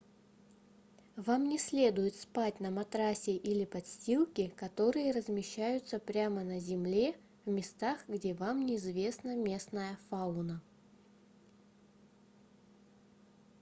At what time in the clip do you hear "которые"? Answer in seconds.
4.49-5.11